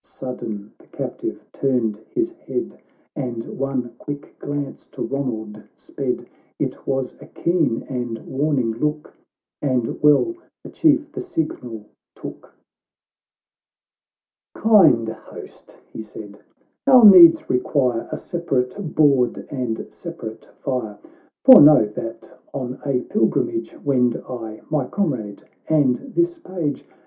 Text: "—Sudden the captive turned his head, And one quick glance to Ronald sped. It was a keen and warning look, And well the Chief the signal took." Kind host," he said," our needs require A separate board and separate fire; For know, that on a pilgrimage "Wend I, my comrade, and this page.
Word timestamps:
"—Sudden 0.03 0.73
the 0.79 0.87
captive 0.87 1.45
turned 1.53 1.97
his 2.09 2.31
head, 2.31 2.79
And 3.15 3.43
one 3.55 3.93
quick 3.99 4.35
glance 4.39 4.87
to 4.87 5.03
Ronald 5.03 5.61
sped. 5.75 6.25
It 6.57 6.87
was 6.87 7.13
a 7.21 7.27
keen 7.27 7.83
and 7.83 8.17
warning 8.25 8.71
look, 8.71 9.13
And 9.61 10.01
well 10.01 10.33
the 10.63 10.71
Chief 10.71 11.11
the 11.11 11.21
signal 11.21 11.85
took." 12.15 12.51
Kind 14.55 15.07
host," 15.09 15.77
he 15.93 16.01
said," 16.01 16.39
our 16.87 17.05
needs 17.05 17.47
require 17.47 18.09
A 18.11 18.17
separate 18.17 18.95
board 18.95 19.47
and 19.51 19.85
separate 19.93 20.47
fire; 20.63 20.97
For 21.45 21.61
know, 21.61 21.85
that 21.85 22.39
on 22.55 22.79
a 22.83 23.01
pilgrimage 23.01 23.77
"Wend 23.83 24.19
I, 24.27 24.61
my 24.71 24.87
comrade, 24.87 25.43
and 25.69 25.97
this 26.15 26.39
page. 26.39 26.85